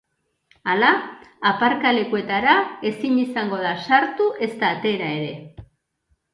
[0.71, 0.87] Hala,
[1.49, 2.57] aparkalekuetara
[2.93, 5.33] ezin izango da sartu ezta atera ere.